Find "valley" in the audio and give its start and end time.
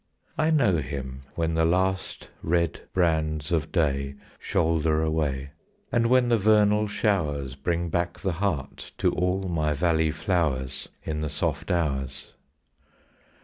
9.75-10.09